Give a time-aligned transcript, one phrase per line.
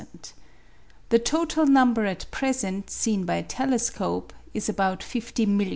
[1.09, 5.69] The total number at present seen by telescope is about 50,000,000.